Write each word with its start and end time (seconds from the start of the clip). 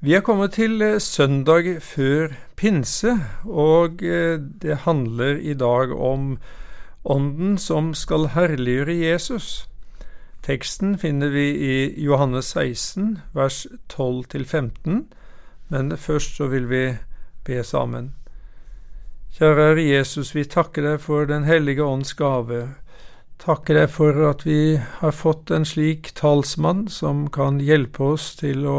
Vi 0.00 0.14
er 0.16 0.22
kommet 0.24 0.54
til 0.56 0.80
eh, 0.80 0.96
søndag 0.96 1.66
før 1.84 2.30
pinse, 2.56 3.18
og 3.44 4.00
eh, 4.00 4.38
det 4.62 4.78
handler 4.86 5.36
i 5.36 5.52
dag 5.52 5.92
om 5.92 6.38
Ånden 7.04 7.58
som 7.60 7.90
skal 7.92 8.30
herliggjøre 8.32 8.94
Jesus. 8.96 9.68
Teksten 10.40 10.94
finner 10.98 11.28
vi 11.28 11.44
i 11.52 11.74
Johannes 12.00 12.48
16, 12.56 13.18
vers 13.36 13.66
12-15, 13.92 15.04
men 15.68 15.96
først 15.96 16.40
så 16.40 16.48
vil 16.48 16.70
vi 16.72 16.96
be 17.44 17.60
sammen. 17.64 18.14
Kjære 19.36 19.84
Jesus, 19.84 20.32
vi 20.34 20.48
takker 20.48 20.88
deg 20.88 21.04
for 21.04 21.28
Den 21.28 21.44
hellige 21.44 21.84
ånds 21.84 22.16
gave. 22.16 22.70
Takker 23.38 23.82
deg 23.82 23.92
for 23.92 24.16
at 24.32 24.48
vi 24.48 24.80
har 24.80 25.12
fått 25.12 25.52
en 25.52 25.68
slik 25.68 26.14
talsmann 26.16 26.88
som 26.88 27.26
kan 27.28 27.60
hjelpe 27.60 28.14
oss 28.16 28.32
til 28.40 28.64
å 28.64 28.78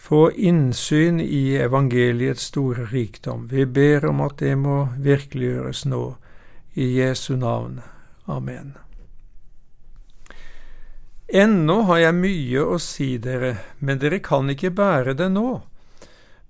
få 0.00 0.32
innsyn 0.32 1.20
i 1.20 1.56
evangeliets 1.56 2.42
store 2.42 2.84
rikdom. 2.84 3.48
Vi 3.48 3.66
ber 3.66 4.06
om 4.06 4.20
at 4.24 4.38
det 4.40 4.54
må 4.56 4.88
virkeliggjøres 4.96 5.84
nå, 5.92 6.14
i 6.72 6.86
Jesu 6.96 7.36
navn. 7.36 7.82
Amen. 8.24 8.72
Ennå 11.28 11.82
har 11.90 12.00
jeg 12.00 12.16
mye 12.16 12.64
å 12.64 12.78
si 12.80 13.10
dere, 13.20 13.52
men 13.78 14.00
dere 14.00 14.22
kan 14.24 14.48
ikke 14.48 14.72
bære 14.80 15.14
det 15.20 15.28
nå. 15.36 15.60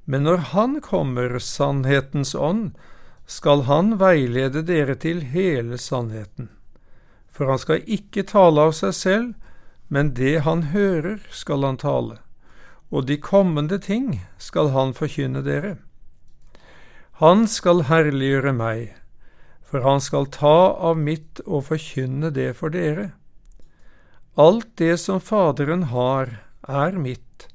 Men 0.07 0.25
når 0.29 0.47
Han 0.55 0.79
kommer, 0.80 1.39
sannhetens 1.43 2.37
ånd, 2.39 2.79
skal 3.27 3.67
Han 3.67 3.99
veilede 3.99 4.63
dere 4.63 4.95
til 4.95 5.27
hele 5.35 5.79
sannheten. 5.79 6.53
For 7.27 7.51
Han 7.51 7.59
skal 7.59 7.83
ikke 7.83 8.29
tale 8.30 8.71
av 8.71 8.79
seg 8.79 8.95
selv, 8.95 9.30
men 9.89 10.15
det 10.15 10.39
Han 10.47 10.69
hører, 10.71 11.19
skal 11.35 11.67
Han 11.67 11.83
tale 11.83 12.23
og 12.91 13.07
de 13.07 13.17
kommende 13.17 13.79
ting 13.79 14.21
skal 14.39 14.73
han 14.75 14.95
forkynne 14.95 15.43
dere. 15.47 15.77
Han 17.21 17.46
skal 17.49 17.85
herliggjøre 17.87 18.52
meg, 18.57 18.95
for 19.63 19.85
han 19.87 20.01
skal 20.02 20.27
ta 20.35 20.74
av 20.91 20.99
mitt 20.99 21.43
og 21.46 21.68
forkynne 21.68 22.33
det 22.35 22.55
for 22.59 22.74
dere. 22.74 23.11
Alt 24.41 24.71
det 24.80 24.96
som 25.02 25.21
Faderen 25.21 25.91
har, 25.95 26.41
er 26.66 26.96
mitt. 26.99 27.49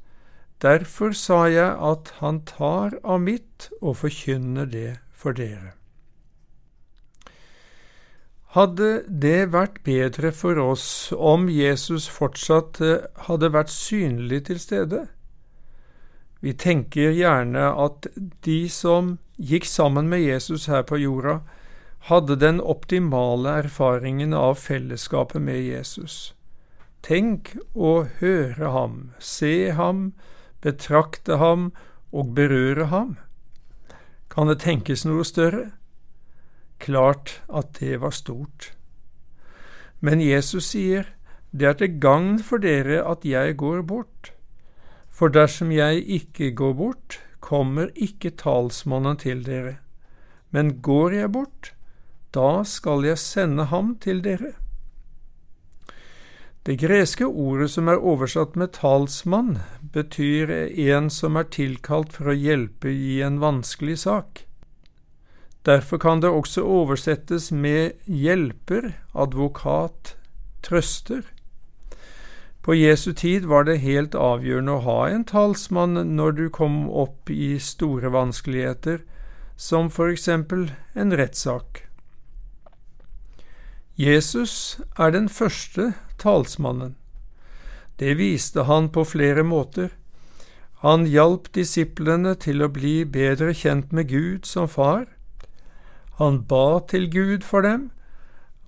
Derfor 0.61 1.11
sa 1.11 1.45
jeg 1.51 1.71
at 1.89 2.13
han 2.19 2.43
tar 2.47 2.95
av 3.03 3.19
mitt 3.21 3.69
og 3.81 3.97
forkynner 4.03 4.69
det 4.69 4.99
for 5.11 5.35
dere. 5.35 5.73
Hadde 8.55 9.03
det 9.09 9.51
vært 9.51 9.81
bedre 9.83 10.31
for 10.31 10.61
oss 10.63 11.11
om 11.11 11.49
Jesus 11.51 12.07
fortsatt 12.07 12.79
eh, 12.79 13.03
hadde 13.27 13.51
vært 13.51 13.73
synlig 13.73 14.45
til 14.47 14.61
stede? 14.63 15.01
Vi 16.45 16.53
tenker 16.53 17.09
gjerne 17.09 17.71
at 17.73 18.05
de 18.45 18.59
som 18.69 19.15
gikk 19.41 19.65
sammen 19.65 20.11
med 20.11 20.21
Jesus 20.21 20.67
her 20.69 20.83
på 20.85 20.99
jorda, 21.01 21.39
hadde 22.05 22.35
den 22.37 22.59
optimale 22.61 23.55
erfaringen 23.63 24.35
av 24.37 24.59
fellesskapet 24.61 25.41
med 25.41 25.57
Jesus. 25.65 26.35
Tenk 27.01 27.55
å 27.73 28.05
høre 28.19 28.69
ham, 28.75 28.99
se 29.17 29.71
ham, 29.73 30.11
betrakte 30.61 31.39
ham 31.41 31.71
og 32.13 32.35
berøre 32.37 32.91
ham. 32.93 33.17
Kan 34.29 34.45
det 34.53 34.59
tenkes 34.61 35.01
noe 35.09 35.25
større? 35.25 35.71
Klart 36.77 37.39
at 37.49 37.79
det 37.81 38.03
var 38.05 38.13
stort. 38.13 38.69
Men 39.97 40.21
Jesus 40.21 40.69
sier, 40.75 41.09
det 41.49 41.71
er 41.73 41.81
til 41.81 41.97
gagn 41.97 42.37
for 42.37 42.61
dere 42.61 43.01
at 43.01 43.25
jeg 43.25 43.57
går 43.57 43.81
bort. 43.89 44.34
For 45.15 45.31
dersom 45.31 45.71
jeg 45.71 46.03
ikke 46.11 46.51
går 46.51 46.73
bort, 46.75 47.19
kommer 47.39 47.91
ikke 47.95 48.33
talsmannen 48.35 49.15
til 49.21 49.45
dere. 49.45 49.77
Men 50.51 50.81
går 50.83 51.15
jeg 51.15 51.31
bort, 51.31 51.71
da 52.35 52.65
skal 52.67 53.05
jeg 53.07 53.21
sende 53.21 53.69
ham 53.71 53.95
til 54.03 54.19
dere. 54.25 54.55
Det 56.65 56.79
greske 56.81 57.27
ordet 57.29 57.69
som 57.75 57.87
er 57.87 58.01
oversatt 58.01 58.55
med 58.57 58.73
talsmann, 58.73 59.59
betyr 59.93 60.49
en 60.49 61.11
som 61.13 61.37
er 61.37 61.47
tilkalt 61.53 62.15
for 62.15 62.31
å 62.31 62.35
hjelpe 62.35 62.89
i 62.89 63.19
en 63.21 63.37
vanskelig 63.43 63.99
sak. 64.01 64.41
Derfor 65.65 66.01
kan 66.01 66.23
det 66.25 66.33
også 66.33 66.65
oversettes 66.65 67.51
med 67.53 67.93
hjelper, 68.09 68.95
advokat, 69.13 70.15
trøster. 70.65 71.21
På 72.65 72.73
Jesu 72.73 73.13
tid 73.13 73.45
var 73.45 73.67
det 73.67 73.83
helt 73.83 74.15
avgjørende 74.17 74.79
å 74.79 74.83
ha 74.87 75.01
en 75.13 75.23
talsmann 75.29 75.99
når 76.17 76.31
du 76.39 76.45
kom 76.49 76.87
opp 76.89 77.29
i 77.29 77.59
store 77.61 78.09
vanskeligheter, 78.09 79.03
som 79.55 79.91
for 79.93 80.09
eksempel 80.09 80.71
en 80.97 81.13
rettssak. 81.13 81.83
Jesus 84.01 84.81
er 84.97 85.13
den 85.13 85.29
første 85.29 85.91
talsmannen. 86.17 86.97
Det 88.01 88.17
viste 88.17 88.65
han 88.65 88.89
på 88.89 89.05
flere 89.13 89.45
måter. 89.45 89.93
Han 90.81 91.05
hjalp 91.05 91.53
disiplene 91.53 92.33
til 92.33 92.65
å 92.65 92.73
bli 92.73 93.05
bedre 93.05 93.53
kjent 93.53 93.93
med 93.93 94.09
Gud 94.09 94.49
som 94.49 94.65
far. 94.65 95.05
Han 96.17 96.41
ba 96.49 96.81
til 96.89 97.11
Gud 97.13 97.45
for 97.45 97.61
dem, 97.61 97.91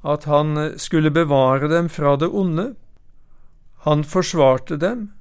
at 0.05 0.29
han 0.29 0.77
skulle 0.77 1.09
bevare 1.09 1.65
dem 1.67 1.89
fra 1.89 2.15
det 2.15 2.29
onde. 2.29 2.75
Han 3.87 4.03
forsvarte 4.03 4.75
dem, 4.77 5.11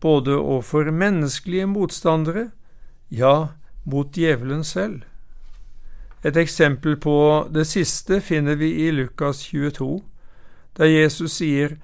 både 0.00 0.36
overfor 0.38 0.86
menneskelige 0.94 1.66
motstandere, 1.66 2.50
ja, 3.08 3.48
mot 3.82 4.14
djevelen 4.14 4.62
selv. 4.64 5.00
Et 6.22 6.36
eksempel 6.38 6.94
på 6.96 7.16
det 7.50 7.64
siste 7.66 8.20
finner 8.22 8.54
vi 8.60 8.68
i 8.84 8.92
Lukas 8.94 9.40
22, 9.48 10.04
der 10.78 10.92
Jesus 10.92 11.40
sier, 11.40 11.74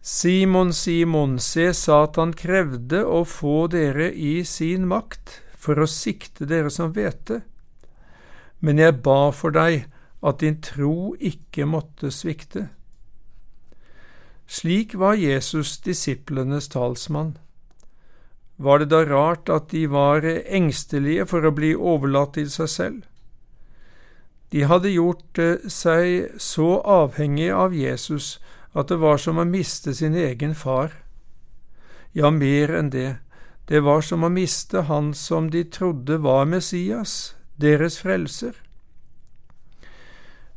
Simon, 0.00 0.72
Simon, 0.72 1.36
se, 1.38 1.66
Satan 1.76 2.32
krevde 2.32 3.02
å 3.04 3.20
få 3.28 3.66
dere 3.68 4.08
i 4.08 4.38
sin 4.48 4.88
makt 4.88 5.42
for 5.52 5.84
å 5.84 5.88
sikte 5.88 6.48
dere 6.48 6.72
som 6.72 6.96
hvete. 6.96 7.42
Men 8.64 8.80
jeg 8.80 9.02
ba 9.04 9.28
for 9.36 9.52
deg 9.52 9.84
at 10.24 10.40
din 10.40 10.56
tro 10.64 11.12
ikke 11.20 11.68
måtte 11.68 12.08
svikte. 12.08 12.70
Slik 14.46 14.94
var 14.94 15.14
Jesus 15.14 15.78
disiplenes 15.80 16.68
talsmann. 16.68 17.38
Var 18.56 18.78
det 18.78 18.90
da 18.92 19.04
rart 19.04 19.48
at 19.50 19.70
de 19.70 19.86
var 19.90 20.22
engstelige 20.24 21.26
for 21.26 21.44
å 21.44 21.54
bli 21.54 21.74
overlatt 21.74 22.36
til 22.38 22.50
seg 22.52 22.70
selv? 22.70 23.00
De 24.54 24.62
hadde 24.70 24.92
gjort 24.94 25.38
eh, 25.42 25.64
seg 25.66 26.36
så 26.38 26.78
avhengige 26.86 27.54
av 27.56 27.74
Jesus 27.74 28.36
at 28.74 28.92
det 28.92 29.00
var 29.02 29.18
som 29.18 29.40
å 29.42 29.46
miste 29.48 29.94
sin 29.94 30.14
egen 30.14 30.54
far. 30.54 30.92
Ja, 32.14 32.30
mer 32.30 32.70
enn 32.78 32.92
det, 32.94 33.16
det 33.66 33.80
var 33.82 34.04
som 34.06 34.22
å 34.22 34.30
miste 34.30 34.84
han 34.86 35.10
som 35.18 35.48
de 35.50 35.64
trodde 35.64 36.20
var 36.22 36.44
Messias, 36.46 37.34
deres 37.56 37.98
frelser. 37.98 38.54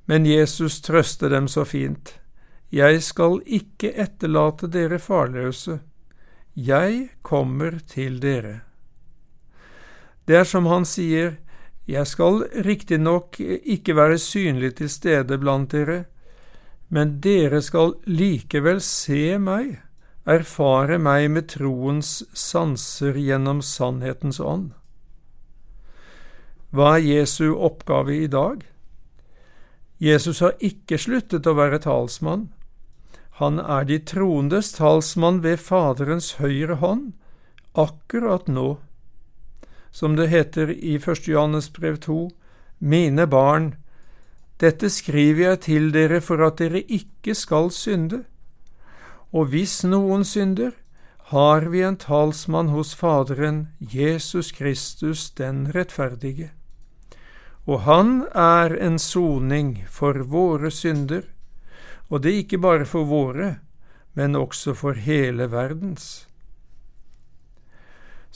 Men 0.05 0.25
Jesus 0.29 0.81
trøste 0.85 1.29
dem 1.33 1.47
så 1.49 1.65
fint. 1.65 2.13
Jeg 2.73 2.99
skal 3.03 3.39
ikke 3.45 3.93
etterlate 3.95 4.67
dere 4.67 4.99
farløse, 4.99 5.79
jeg 6.55 7.09
kommer 7.21 7.77
til 7.87 8.19
dere. 8.19 8.61
Det 10.27 10.35
er 10.35 10.43
som 10.43 10.65
han 10.67 10.83
sier, 10.83 11.37
jeg 11.87 12.07
skal 12.07 12.41
riktignok 12.65 13.39
ikke 13.39 13.95
være 13.95 14.17
synlig 14.19 14.73
til 14.81 14.89
stede 14.91 15.37
blant 15.39 15.71
dere, 15.71 16.03
men 16.89 17.21
dere 17.23 17.61
skal 17.63 17.93
likevel 18.03 18.81
se 18.83 19.37
meg, 19.39 19.77
erfare 20.27 20.97
meg 20.99 21.29
med 21.31 21.47
troens 21.53 22.25
sanser 22.35 23.15
gjennom 23.15 23.61
sannhetens 23.63 24.41
ånd. 24.43 24.73
Hva 26.75 26.97
er 26.97 27.05
Jesu 27.05 27.55
oppgave 27.55 28.17
i 28.25 28.27
dag? 28.27 28.59
Jesus 30.03 30.43
har 30.43 30.59
ikke 30.59 30.99
sluttet 30.99 31.47
å 31.47 31.55
være 31.55 31.79
talsmann. 31.87 32.49
Han 33.37 33.59
er 33.59 33.85
de 33.85 33.99
troendes 34.01 34.71
talsmann 34.73 35.43
ved 35.43 35.59
Faderens 35.61 36.33
høyre 36.41 36.79
hånd, 36.81 37.11
akkurat 37.77 38.47
nå. 38.49 38.79
Som 39.91 40.15
det 40.17 40.31
heter 40.31 40.71
i 40.73 40.95
1. 40.97 41.27
Johannes 41.29 41.69
brev 41.69 41.99
2, 42.01 42.31
Mine 42.79 43.27
barn, 43.29 43.75
dette 44.57 44.89
skriver 44.89 45.43
jeg 45.43 45.61
til 45.67 45.91
dere 45.93 46.17
for 46.21 46.41
at 46.45 46.57
dere 46.57 46.81
ikke 46.81 47.37
skal 47.37 47.69
synde. 47.73 48.23
Og 49.29 49.53
hvis 49.53 49.83
noen 49.85 50.25
synder, 50.25 50.73
har 51.29 51.69
vi 51.69 51.81
en 51.85 51.97
talsmann 51.99 52.69
hos 52.73 52.95
Faderen, 52.95 53.67
Jesus 53.79 54.51
Kristus 54.51 55.29
den 55.37 55.67
rettferdige. 55.75 56.49
Og 57.67 57.83
han 57.85 58.23
er 58.33 58.73
en 58.81 58.97
soning 58.97 59.83
for 59.91 60.23
våre 60.25 60.71
synder, 60.71 61.27
og 62.09 62.23
det 62.23 62.33
ikke 62.43 62.57
bare 62.57 62.85
for 62.85 63.07
våre, 63.07 63.57
men 64.13 64.35
også 64.35 64.73
for 64.73 64.93
hele 64.93 65.51
verdens. 65.51 66.27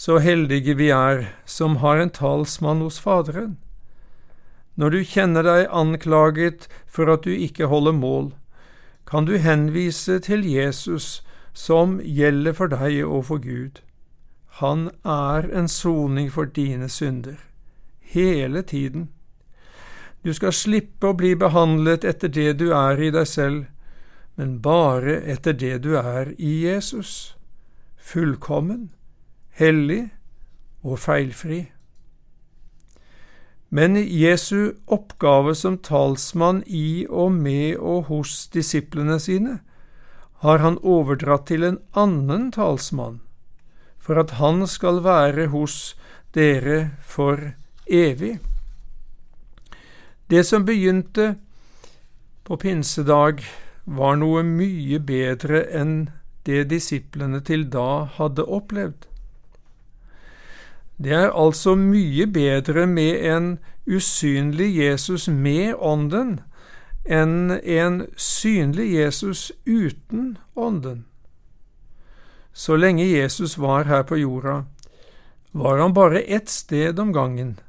så 0.01 0.17
heldige 0.17 0.73
vi 0.73 0.87
er 0.89 1.27
som 1.45 1.75
har 1.81 1.99
en 2.01 2.09
talsmann 2.09 2.81
hos 2.81 2.99
Faderen. 2.99 3.57
Når 4.75 4.89
du 4.89 5.03
kjenner 5.05 5.45
deg 5.45 5.67
anklaget 5.69 6.65
for 6.87 7.11
at 7.13 7.27
du 7.27 7.29
ikke 7.29 7.69
holder 7.69 7.93
mål, 7.93 8.31
kan 9.05 9.27
du 9.29 9.35
henvise 9.37 10.17
til 10.19 10.47
Jesus 10.47 11.21
som 11.53 11.99
gjelder 12.01 12.55
for 12.57 12.71
deg 12.71 13.03
og 13.05 13.27
for 13.29 13.43
Gud. 13.43 13.83
Han 14.63 14.89
er 15.05 15.45
en 15.51 15.67
soning 15.67 16.31
for 16.31 16.49
dine 16.49 16.89
synder, 16.89 17.37
hele 18.01 18.61
tiden. 18.61 19.09
Du 20.21 20.33
skal 20.37 20.53
slippe 20.53 21.09
å 21.09 21.17
bli 21.17 21.33
behandlet 21.35 22.05
etter 22.05 22.29
det 22.29 22.53
du 22.61 22.69
er 22.77 22.99
i 23.01 23.09
deg 23.13 23.27
selv, 23.27 23.65
men 24.37 24.59
bare 24.61 25.17
etter 25.33 25.53
det 25.57 25.79
du 25.85 25.95
er 25.97 26.33
i 26.37 26.61
Jesus, 26.67 27.35
fullkommen, 27.97 28.91
hellig 29.57 30.11
og 30.85 31.01
feilfri. 31.01 31.63
Men 33.71 33.95
Jesu 33.95 34.73
oppgave 34.91 35.55
som 35.55 35.77
talsmann 35.79 36.61
i 36.67 37.07
og 37.09 37.31
med 37.31 37.77
og 37.79 38.09
hos 38.11 38.45
disiplene 38.51 39.17
sine 39.23 39.59
har 40.43 40.59
han 40.59 40.77
overdratt 40.83 41.47
til 41.47 41.63
en 41.63 41.79
annen 41.97 42.49
talsmann, 42.51 43.21
for 43.97 44.19
at 44.19 44.37
han 44.41 44.65
skal 44.67 45.01
være 45.05 45.47
hos 45.53 45.95
dere 46.35 46.97
for 47.01 47.53
evig. 47.87 48.39
Det 50.31 50.43
som 50.47 50.65
begynte 50.65 51.35
på 52.47 52.55
pinsedag, 52.57 53.43
var 53.83 54.15
noe 54.15 54.43
mye 54.47 54.99
bedre 55.03 55.65
enn 55.75 55.95
det 56.47 56.69
disiplene 56.71 57.41
til 57.43 57.65
da 57.73 58.05
hadde 58.15 58.45
opplevd. 58.47 59.09
Det 61.01 61.11
er 61.17 61.33
altså 61.35 61.73
mye 61.75 62.29
bedre 62.31 62.85
med 62.87 63.25
en 63.27 63.49
usynlig 63.83 64.69
Jesus 64.77 65.27
med 65.27 65.73
Ånden 65.75 66.37
enn 67.03 67.57
en 67.59 68.05
synlig 68.15 68.87
Jesus 68.93 69.49
uten 69.65 70.37
Ånden. 70.55 71.03
Så 72.53 72.77
lenge 72.79 73.09
Jesus 73.09 73.57
var 73.57 73.89
her 73.91 74.07
på 74.07 74.21
jorda, 74.21 74.63
var 75.51 75.83
han 75.83 75.93
bare 75.93 76.23
ett 76.23 76.49
sted 76.49 76.99
om 76.99 77.11
gangen. 77.11 77.59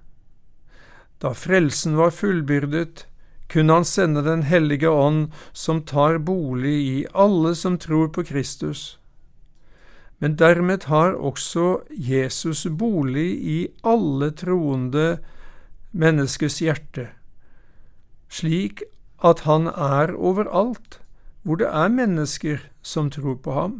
Da 1.22 1.34
frelsen 1.34 1.96
var 1.96 2.10
fullbyrdet, 2.10 3.06
kunne 3.48 3.72
han 3.72 3.84
sende 3.84 4.22
Den 4.22 4.42
hellige 4.42 4.90
ånd, 4.90 5.30
som 5.52 5.84
tar 5.84 6.19
bolig 6.19 6.74
i 6.88 7.06
alle 7.14 7.54
som 7.54 7.78
tror 7.78 8.08
på 8.08 8.24
Kristus 8.24 8.98
men 10.22 10.36
dermed 10.38 10.84
har 10.86 11.16
også 11.19 11.80
Jesus 11.90 12.60
bolig 12.78 13.30
i 13.42 13.56
alle 13.82 14.28
troende 14.30 15.16
menneskers 15.90 16.60
hjerte, 16.62 17.08
slik 18.30 18.84
at 19.18 19.42
han 19.48 19.66
er 19.66 20.14
overalt 20.14 21.00
hvor 21.42 21.58
det 21.58 21.66
er 21.66 21.90
mennesker 21.90 22.62
som 22.86 23.10
tror 23.10 23.34
på 23.42 23.56
ham. 23.56 23.75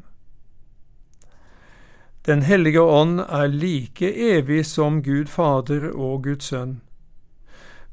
Den 2.27 2.43
hellige 2.43 2.83
ånd 2.83 3.21
er 3.23 3.47
like 3.47 4.11
evig 4.11 4.65
som 4.67 4.99
Gud 5.07 5.31
Fader 5.31 5.93
og 5.95 6.25
Guds 6.27 6.51
Sønn. 6.51 6.81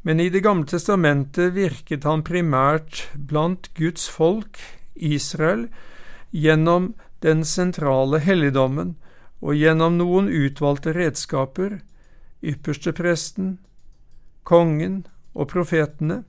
Men 0.02 0.20
i 0.20 0.30
Det 0.30 0.40
gamle 0.40 0.66
testamentet 0.66 1.54
virket 1.54 2.04
han 2.08 2.24
primært 2.24 3.10
blant 3.14 3.70
Guds 3.76 4.08
folk, 4.10 4.60
Israel, 4.96 5.68
gjennom 6.32 6.94
den 7.20 7.44
sentrale 7.44 8.22
helligdommen 8.24 8.96
og 9.42 9.56
gjennom 9.60 9.98
noen 10.00 10.30
utvalgte 10.32 10.94
redskaper, 10.96 11.80
ypperstepresten, 12.40 13.58
kongen 14.44 15.04
og 15.36 15.52
profetene, 15.52 16.24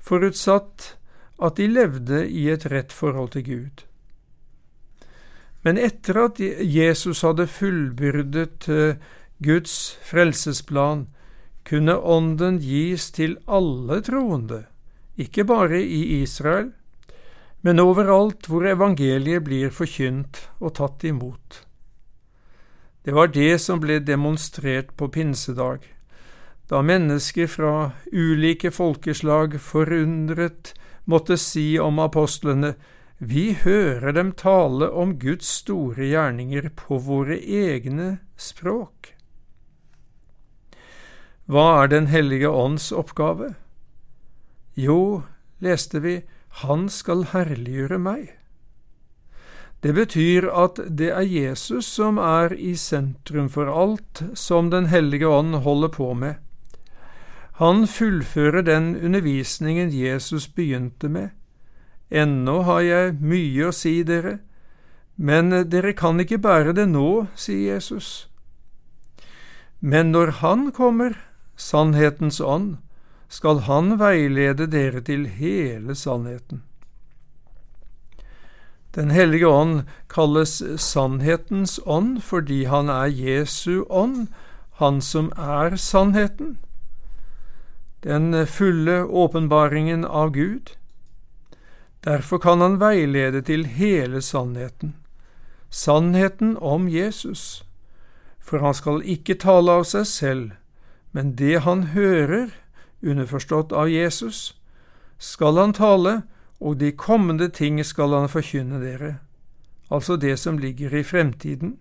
forutsatt 0.00 0.94
at 1.40 1.56
de 1.56 1.68
levde 1.68 2.26
i 2.28 2.48
et 2.52 2.66
rett 2.68 2.92
forhold 2.92 3.32
til 3.36 3.46
Gud. 3.46 3.84
Men 5.64 5.80
etter 5.80 6.16
at 6.24 6.40
Jesus 6.40 7.22
hadde 7.24 7.48
fullbyrdet 7.48 8.68
eh, 8.68 9.00
Guds 9.44 9.96
frelsesplan, 10.04 11.06
kunne 11.70 11.94
Ånden 11.94 12.58
gis 12.58 13.12
til 13.14 13.36
alle 13.46 14.00
troende, 14.02 14.64
ikke 15.14 15.44
bare 15.46 15.78
i 15.78 16.00
Israel, 16.18 16.72
men 17.62 17.78
overalt 17.78 18.48
hvor 18.50 18.66
evangeliet 18.66 19.44
blir 19.46 19.70
forkynt 19.70 20.40
og 20.58 20.74
tatt 20.80 21.04
imot. 21.06 21.60
Det 23.06 23.14
var 23.14 23.30
det 23.30 23.60
som 23.62 23.78
ble 23.80 24.00
demonstrert 24.02 24.90
på 24.98 25.08
pinsedag, 25.14 25.86
da 26.70 26.82
mennesker 26.82 27.46
fra 27.50 27.74
ulike 28.10 28.70
folkeslag 28.74 29.54
forundret 29.62 30.72
måtte 31.10 31.38
si 31.38 31.78
om 31.78 32.02
apostlene, 32.02 32.74
vi 33.18 33.52
hører 33.62 34.14
dem 34.16 34.32
tale 34.32 34.88
om 34.90 35.18
Guds 35.22 35.48
store 35.60 36.10
gjerninger 36.10 36.70
på 36.74 36.98
våre 37.04 37.36
egne 37.38 38.16
språk. 38.34 39.14
Hva 41.50 41.82
er 41.82 41.88
Den 41.90 42.06
hellige 42.06 42.48
ånds 42.48 42.92
oppgave? 42.92 43.54
Jo, 44.78 45.22
leste 45.58 45.98
vi, 45.98 46.20
han 46.62 46.88
skal 46.88 47.24
herliggjøre 47.32 47.98
meg. 47.98 48.36
Det 49.82 49.96
betyr 49.96 50.46
at 50.46 50.78
det 50.86 51.08
er 51.10 51.26
Jesus 51.26 51.88
som 51.90 52.20
er 52.22 52.54
i 52.54 52.76
sentrum 52.78 53.48
for 53.50 53.66
alt 53.66 54.22
som 54.38 54.70
Den 54.70 54.86
hellige 54.92 55.26
ånd 55.26 55.56
holder 55.64 55.88
på 55.88 56.12
med. 56.14 56.34
Han 57.58 57.86
fullfører 57.86 58.62
den 58.62 58.94
undervisningen 58.96 59.90
Jesus 59.90 60.46
begynte 60.46 61.08
med. 61.08 61.30
Ennå 62.10 62.62
har 62.62 62.80
jeg 62.80 63.16
mye 63.20 63.66
å 63.66 63.74
si 63.74 64.02
dere, 64.06 64.38
men 65.16 65.50
dere 65.50 65.92
kan 65.98 66.20
ikke 66.22 66.38
bære 66.38 66.76
det 66.78 66.86
nå, 66.88 67.26
sier 67.34 67.74
Jesus. 67.74 68.28
Men 69.80 70.12
når 70.12 70.38
Han 70.40 70.70
kommer, 70.72 71.18
sannhetens 71.60 72.40
ånd, 72.40 72.78
skal 73.28 73.60
Han 73.68 73.98
veilede 74.00 74.66
dere 74.66 75.04
til 75.06 75.28
hele 75.28 75.94
sannheten. 75.94 76.64
Den 78.94 79.10
hellige 79.10 79.46
ånd 79.46 79.82
kalles 80.10 80.56
sannhetens 80.82 81.78
ånd 81.86 82.18
fordi 82.26 82.64
han 82.66 82.90
er 82.90 83.06
Jesu 83.06 83.84
ånd, 83.86 84.26
han 84.80 84.98
som 85.04 85.30
er 85.36 85.76
sannheten, 85.76 86.56
den 88.02 88.32
fulle 88.46 89.04
åpenbaringen 89.04 90.04
av 90.04 90.32
Gud. 90.34 90.72
Derfor 92.04 92.38
kan 92.38 92.60
han 92.64 92.80
veilede 92.80 93.42
til 93.46 93.66
hele 93.66 94.22
sannheten, 94.24 94.96
sannheten 95.68 96.56
om 96.56 96.88
Jesus, 96.88 97.62
for 98.40 98.58
han 98.64 98.74
skal 98.74 99.04
ikke 99.04 99.38
tale 99.38 99.78
av 99.78 99.86
seg 99.86 100.08
selv, 100.08 100.50
men 101.12 101.34
det 101.36 101.62
han 101.66 101.82
hører, 101.94 102.50
underforstått 103.02 103.72
av 103.72 103.88
Jesus, 103.90 104.54
skal 105.18 105.58
han 105.58 105.72
tale, 105.72 106.22
og 106.60 106.78
de 106.80 106.92
kommende 106.92 107.48
ting 107.48 107.80
skal 107.84 108.14
han 108.14 108.28
forkynne 108.28 108.80
dere, 108.82 109.14
altså 109.90 110.16
det 110.16 110.38
som 110.38 110.58
ligger 110.58 110.94
i 110.94 111.04
fremtiden, 111.04 111.78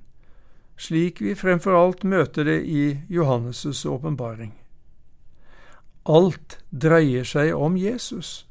slik 0.79 1.21
vi 1.21 1.35
fremfor 1.35 1.75
alt 1.75 2.03
møter 2.03 2.47
det 2.47 2.61
i 2.63 3.01
Johannes' 3.11 3.85
åpenbaring. 3.87 4.53
Alt 6.07 6.57
dreier 6.71 7.27
seg 7.27 7.51
om 7.53 7.75
Jesus. 7.77 8.47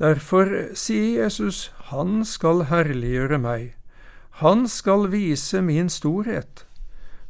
Derfor 0.00 0.74
sier 0.74 1.22
Jesus, 1.22 1.70
Han 1.92 2.24
skal 2.24 2.64
herliggjøre 2.64 3.38
meg, 3.38 3.76
Han 4.40 4.66
skal 4.68 5.12
vise 5.12 5.60
min 5.62 5.88
storhet 5.88 6.64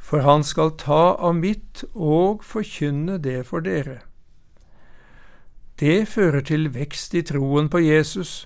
for 0.05 0.21
han 0.21 0.45
skal 0.45 0.75
ta 0.77 1.15
av 1.17 1.33
mitt 1.39 1.81
og 1.95 2.43
forkynne 2.45 3.17
det 3.25 3.47
for 3.49 3.65
dere. 3.65 4.03
Det 5.81 6.05
fører 6.13 6.45
til 6.45 6.69
vekst 6.75 7.17
i 7.17 7.23
troen 7.25 7.71
på 7.73 7.81
Jesus 7.81 8.45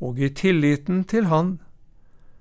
og 0.00 0.18
i 0.18 0.30
tilliten 0.32 1.04
til 1.04 1.28
Han, 1.28 1.58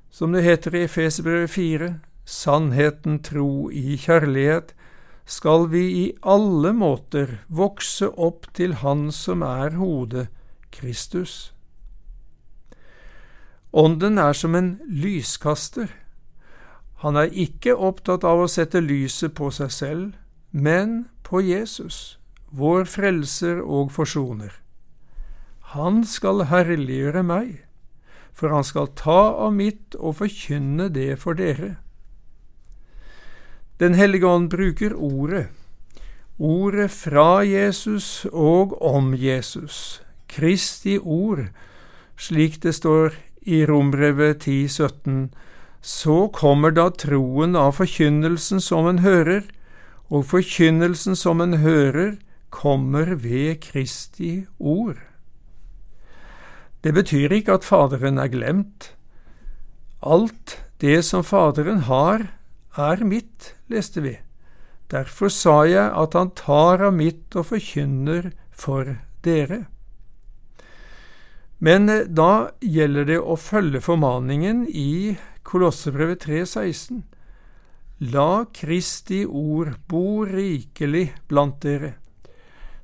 som 0.10 0.32
det 0.34 0.46
heter 0.46 0.76
i 0.76 0.86
Efesbrevet 0.88 1.52
4, 1.52 1.90
sannheten 2.26 3.20
tro 3.24 3.70
i 3.70 3.98
kjærlighet, 4.00 4.72
skal 5.26 5.68
vi 5.72 5.84
i 6.00 6.06
alle 6.24 6.72
måter 6.74 7.38
vokse 7.48 8.10
opp 8.16 8.48
til 8.56 8.80
Han 8.80 9.12
som 9.12 9.44
er 9.44 9.76
hodet, 9.76 10.30
Kristus. 10.72 11.54
Ånden 13.74 14.18
er 14.18 14.34
som 14.34 14.56
en 14.56 14.78
lyskaster 14.88 15.92
han 17.04 17.20
er 17.20 17.34
ikke 17.36 17.76
opptatt 17.76 18.24
av 18.24 18.46
å 18.46 18.48
sette 18.48 18.80
lyset 18.80 19.34
på 19.36 19.50
seg 19.52 19.72
selv, 19.76 20.04
men 20.52 21.10
på 21.28 21.42
Jesus, 21.44 22.18
vår 22.48 22.86
frelser 22.88 23.60
og 23.60 23.92
forsoner. 23.92 24.54
Han 25.76 26.06
skal 26.08 26.46
herliggjøre 26.48 27.26
meg, 27.28 27.66
for 28.32 28.56
han 28.56 28.64
skal 28.64 28.88
ta 28.96 29.34
av 29.36 29.52
mitt 29.58 29.98
og 30.00 30.22
forkynne 30.22 30.88
det 30.96 31.18
for 31.20 31.36
dere. 31.36 31.76
Den 33.84 34.00
hellige 34.00 34.30
ånd 34.30 34.48
bruker 34.54 34.96
ordet, 34.96 35.50
ordet 36.40 36.88
fra 36.94 37.44
Jesus 37.44 38.24
og 38.32 38.78
om 38.80 39.12
Jesus, 39.18 40.00
Kristi 40.32 40.96
ord, 40.98 41.50
slik 42.16 42.62
det 42.64 42.78
står 42.80 43.18
i 43.44 43.66
Rombrevet 43.68 44.46
10, 44.48 44.70
17, 44.72 45.34
så 45.84 46.30
kommer 46.32 46.72
da 46.72 46.88
troen 46.96 47.58
av 47.60 47.76
forkynnelsen 47.76 48.62
som 48.64 48.88
en 48.88 49.02
hører, 49.04 49.44
og 50.08 50.30
forkynnelsen 50.32 51.18
som 51.20 51.42
en 51.44 51.58
hører, 51.60 52.16
kommer 52.54 53.16
ved 53.20 53.60
Kristi 53.66 54.46
ord. 54.60 55.02
Det 56.84 56.94
betyr 56.96 57.34
ikke 57.36 57.58
at 57.58 57.68
Faderen 57.68 58.20
er 58.22 58.32
glemt. 58.32 58.94
Alt 60.00 60.60
det 60.80 61.02
som 61.04 61.24
Faderen 61.24 61.84
har, 61.90 62.30
er 62.78 63.04
mitt, 63.04 63.54
leste 63.68 64.04
vi. 64.06 64.18
Derfor 64.92 65.32
sa 65.34 65.64
jeg 65.68 65.90
at 65.90 66.16
han 66.16 66.32
tar 66.38 66.84
av 66.86 66.96
mitt 66.96 67.36
og 67.36 67.50
forkynner 67.52 68.32
for 68.52 68.96
dere. 69.26 69.66
Men 71.64 71.90
eh, 71.90 72.08
da 72.08 72.52
gjelder 72.60 73.08
det 73.08 73.20
å 73.20 73.38
følge 73.40 73.82
formaningen 73.84 74.66
i 74.68 75.16
Kolossebrevet 75.44 76.26
3,16. 76.26 77.02
La 78.14 78.46
Kristi 78.54 79.26
ord 79.26 79.76
bo 79.88 80.26
rikelig 80.26 81.14
blant 81.28 81.62
dere, 81.62 81.94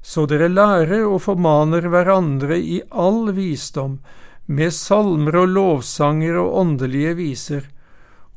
så 0.02 0.24
dere 0.30 0.48
lærer 0.52 1.04
og 1.04 1.24
formaner 1.26 1.90
hverandre 1.92 2.60
i 2.60 2.80
all 2.92 3.34
visdom, 3.36 3.98
med 4.46 4.74
salmer 4.74 5.36
og 5.44 5.52
lovsanger 5.54 6.40
og 6.40 6.56
åndelige 6.62 7.16
viser, 7.20 7.66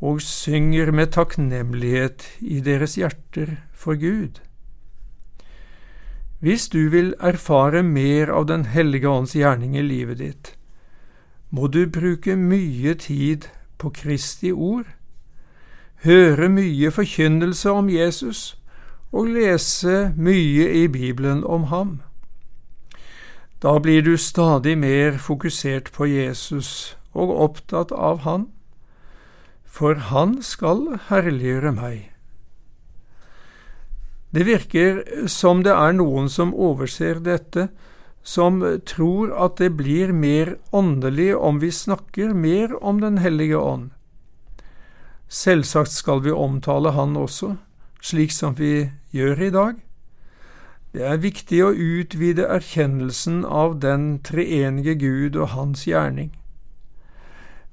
og 0.02 0.18
synger 0.24 0.90
med 0.90 1.12
takknemlighet 1.14 2.26
i 2.40 2.58
deres 2.64 2.98
hjerter 2.98 3.54
for 3.72 3.94
Gud. 3.94 4.40
Hvis 6.42 6.66
du 6.68 6.88
vil 6.90 7.14
erfare 7.22 7.84
mer 7.86 8.32
av 8.34 8.48
Den 8.50 8.64
hellige 8.74 9.06
ånds 9.08 9.36
gjerning 9.38 9.76
i 9.78 9.86
livet 9.86 10.18
ditt, 10.18 10.54
må 11.50 11.68
du 11.68 11.86
bruke 11.86 12.34
mye 12.34 12.96
tid 12.98 13.46
på 13.82 13.90
Kristi 13.90 14.52
ord, 14.54 14.86
høre 16.06 16.48
mye 16.48 16.90
forkynnelse 16.94 17.70
om 17.70 17.90
Jesus 17.90 18.54
og 19.12 19.28
lese 19.34 20.12
mye 20.16 20.68
i 20.82 20.86
Bibelen 20.88 21.42
om 21.44 21.68
ham. 21.74 22.00
Da 23.62 23.76
blir 23.78 24.02
du 24.02 24.16
stadig 24.16 24.78
mer 24.78 25.18
fokusert 25.18 25.92
på 25.94 26.08
Jesus 26.10 26.96
og 27.14 27.34
opptatt 27.44 27.92
av 27.92 28.24
Han, 28.24 28.48
for 29.64 29.94
Han 30.10 30.40
skal 30.42 30.98
herliggjøre 31.08 31.72
meg. 31.76 32.08
Det 34.32 34.46
virker 34.48 35.02
som 35.28 35.62
det 35.62 35.74
er 35.76 35.92
noen 35.92 36.28
som 36.32 36.54
overser 36.54 37.20
dette, 37.20 37.68
som 38.22 38.62
tror 38.86 39.32
at 39.44 39.58
det 39.58 39.72
blir 39.76 40.12
mer 40.12 40.56
åndelig 40.70 41.36
om 41.36 41.58
vi 41.58 41.72
snakker 41.72 42.34
mer 42.34 42.74
om 42.84 43.00
Den 43.00 43.18
hellige 43.18 43.58
ånd. 43.58 43.90
Selvsagt 45.28 45.90
skal 45.90 46.22
vi 46.22 46.30
omtale 46.30 46.92
Han 46.92 47.16
også, 47.16 47.56
slik 48.00 48.32
som 48.32 48.54
vi 48.58 48.90
gjør 49.10 49.42
i 49.42 49.50
dag. 49.50 49.74
Det 50.92 51.02
er 51.08 51.22
viktig 51.24 51.62
å 51.64 51.72
utvide 51.72 52.46
erkjennelsen 52.46 53.44
av 53.44 53.78
den 53.80 54.20
treenige 54.20 54.94
Gud 54.94 55.36
og 55.36 55.54
Hans 55.56 55.86
gjerning. 55.88 56.36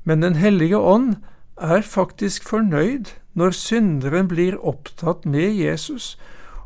Men 0.04 0.22
Den 0.22 0.36
hellige 0.36 0.78
ånd 0.78 1.16
er 1.60 1.82
faktisk 1.82 2.48
fornøyd 2.48 3.12
når 3.36 3.52
synderen 3.52 4.28
blir 4.32 4.56
opptatt 4.66 5.26
med 5.26 5.52
Jesus 5.54 6.16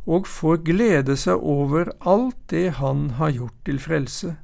og 0.05 0.27
får 0.27 0.63
glede 0.67 1.15
seg 1.17 1.39
over 1.39 1.91
alt 1.99 2.37
det 2.51 2.79
Han 2.79 3.09
har 3.19 3.31
gjort 3.31 3.59
til 3.65 3.79
frelse. 3.79 4.35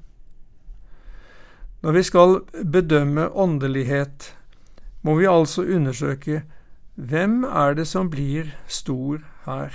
Når 1.81 1.91
vi 1.91 2.03
skal 2.03 2.39
bedømme 2.63 3.29
åndelighet, 3.31 4.35
må 5.01 5.15
vi 5.15 5.25
altså 5.25 5.63
undersøke 5.63 6.43
hvem 6.95 7.43
er 7.43 7.73
det 7.73 7.87
som 7.87 8.09
blir 8.11 8.51
stor 8.67 9.21
her. 9.45 9.71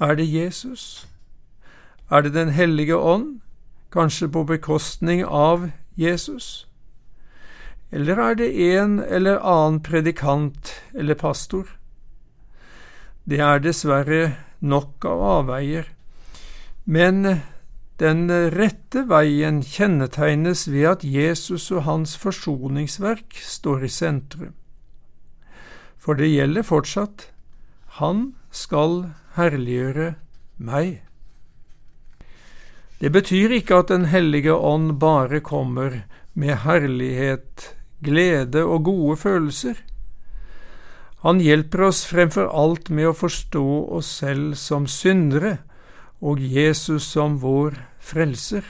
Er 0.00 0.14
det 0.14 0.32
Jesus? 0.32 1.08
Er 2.10 2.20
det 2.20 2.34
Den 2.34 2.48
hellige 2.50 2.96
ånd, 2.96 3.40
kanskje 3.92 4.28
på 4.28 4.44
bekostning 4.44 5.24
av 5.24 5.70
Jesus? 5.96 6.68
Eller 7.92 8.16
er 8.18 8.34
det 8.34 8.76
en 8.76 9.00
eller 9.00 9.38
annen 9.38 9.80
predikant 9.82 10.82
eller 10.94 11.14
pastor? 11.14 11.66
Det 13.28 13.40
er 13.40 13.58
dessverre 13.58 14.36
nok 14.60 15.04
av 15.04 15.22
avveier, 15.32 15.90
men 16.84 17.42
den 18.00 18.28
rette 18.52 19.06
veien 19.08 19.62
kjennetegnes 19.64 20.66
ved 20.68 20.86
at 20.90 21.04
Jesus 21.04 21.70
og 21.72 21.86
hans 21.86 22.16
forsoningsverk 22.20 23.38
står 23.40 23.86
i 23.88 23.92
sentrum. 23.92 24.52
For 25.96 26.18
det 26.18 26.28
gjelder 26.28 26.66
fortsatt, 26.66 27.30
han 27.98 28.34
skal 28.52 29.14
herliggjøre 29.34 30.14
meg. 30.60 31.00
Det 33.00 33.10
betyr 33.12 33.56
ikke 33.58 33.80
at 33.82 33.88
Den 33.88 34.06
hellige 34.08 34.54
ånd 34.54 34.98
bare 35.00 35.40
kommer 35.40 36.04
med 36.34 36.62
herlighet, 36.64 37.76
glede 38.04 38.64
og 38.64 38.84
gode 38.84 39.16
følelser. 39.16 39.80
Han 41.26 41.40
hjelper 41.42 41.88
oss 41.88 42.04
fremfor 42.06 42.46
alt 42.54 42.86
med 42.86 43.08
å 43.10 43.16
forstå 43.18 43.66
oss 43.98 44.06
selv 44.20 44.52
som 44.62 44.84
syndere 44.86 45.56
og 46.22 46.38
Jesus 46.38 47.08
som 47.16 47.40
vår 47.42 47.80
frelser. 47.98 48.62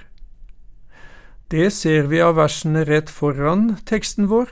Det 1.53 1.67
ser 1.77 2.07
vi 2.09 2.23
av 2.25 2.39
versene 2.39 2.87
rett 2.89 3.13
foran 3.13 3.75
teksten 3.85 4.31
vår, 4.31 4.49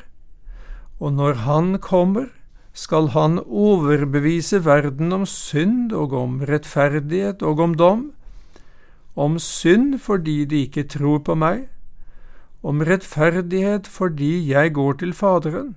og 1.00 1.14
når 1.16 1.40
Han 1.46 1.78
kommer, 1.80 2.26
skal 2.74 3.08
Han 3.14 3.38
overbevise 3.40 4.60
verden 4.66 5.12
om 5.16 5.24
synd 5.24 5.94
og 5.96 6.12
om 6.12 6.42
rettferdighet 6.44 7.40
og 7.40 7.62
om 7.64 7.74
dom, 7.74 8.02
om 9.16 9.38
synd 9.38 9.96
fordi 10.04 10.44
de 10.44 10.66
ikke 10.68 10.84
tror 10.92 11.24
på 11.24 11.38
meg, 11.40 11.70
om 12.60 12.84
rettferdighet 12.84 13.88
fordi 13.88 14.34
jeg 14.52 14.74
går 14.76 15.00
til 15.00 15.16
Faderen, 15.16 15.72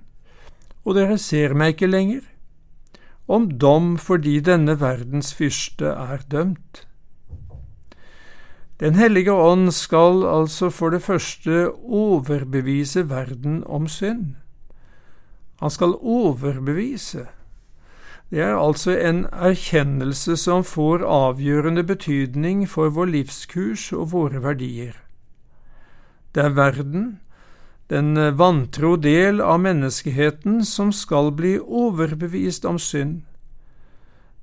og 0.84 0.96
dere 0.98 1.18
ser 1.18 1.54
meg 1.54 1.76
ikke 1.76 1.90
lenger, 1.90 2.20
om 3.28 3.50
dom 3.60 3.96
fordi 4.00 4.38
denne 4.40 4.78
verdens 4.80 5.34
fyrste 5.36 5.90
er 5.92 6.22
dømt. 6.30 6.84
Den 8.80 8.94
hellige 8.94 9.32
ånd 9.32 9.72
skal 9.74 10.22
altså 10.26 10.70
for 10.70 10.94
det 10.94 11.02
første 11.02 11.66
overbevise 11.72 13.08
verden 13.10 13.64
om 13.66 13.88
synd. 13.88 14.36
Han 15.60 15.70
skal 15.70 15.98
overbevise. 15.98 17.26
Det 18.30 18.40
er 18.40 18.54
altså 18.54 18.92
en 18.92 19.24
erkjennelse 19.32 20.36
som 20.36 20.64
får 20.64 21.02
avgjørende 21.02 21.82
betydning 21.84 22.68
for 22.68 22.92
vår 22.92 23.10
livskurs 23.16 23.92
og 23.92 24.12
våre 24.12 24.42
verdier. 24.44 24.92
Det 26.34 26.44
er 26.44 26.54
verden, 26.54 27.18
den 27.90 28.16
eh, 28.16 28.30
vantro 28.30 28.96
del 28.96 29.40
av 29.40 29.60
menneskeheten 29.60 30.64
som 30.64 30.92
skal 30.92 31.32
bli 31.32 31.58
overbevist 31.58 32.64
om 32.64 32.78
synd. 32.78 33.22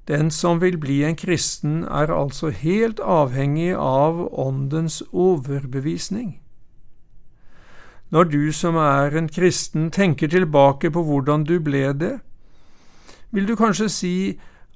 Den 0.07 0.31
som 0.31 0.61
vil 0.61 0.77
bli 0.77 1.03
en 1.03 1.15
kristen, 1.15 1.83
er 1.83 2.13
altså 2.13 2.49
helt 2.49 2.99
avhengig 2.99 3.73
av 3.75 4.27
Åndens 4.39 5.03
overbevisning. 5.11 6.41
Når 8.09 8.23
du 8.23 8.51
som 8.51 8.75
er 8.75 9.17
en 9.17 9.29
kristen 9.29 9.89
tenker 9.91 10.27
tilbake 10.27 10.91
på 10.91 11.03
hvordan 11.03 11.43
du 11.43 11.59
ble 11.59 11.93
det, 11.93 12.19
vil 13.31 13.47
du 13.47 13.55
kanskje 13.55 13.89
si 13.89 14.17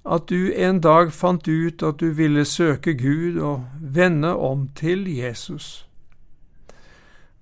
at 0.06 0.30
du 0.30 0.50
en 0.56 0.82
dag 0.82 1.14
fant 1.14 1.48
ut 1.48 1.84
at 1.84 2.00
du 2.00 2.10
ville 2.10 2.46
søke 2.46 2.94
Gud 2.94 3.38
og 3.38 3.66
vende 3.82 4.34
om 4.36 4.70
til 4.76 5.06
Jesus 5.06 5.89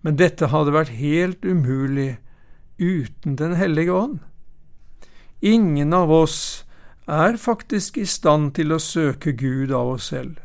men 0.07 0.15
dette 0.15 0.47
hadde 0.53 0.71
vært 0.71 0.93
helt 0.95 1.43
umulig 1.43 2.13
uten 2.79 3.33
Den 3.35 3.57
hellige 3.59 3.91
ånd. 3.91 4.19
Ingen 5.43 5.91
av 5.91 6.13
oss 6.15 6.63
er 7.11 7.35
faktisk 7.35 7.97
i 7.99 8.05
stand 8.07 8.53
til 8.55 8.71
å 8.71 8.79
søke 8.79 9.33
Gud 9.35 9.73
av 9.75 9.97
oss 9.97 10.07
selv. 10.13 10.37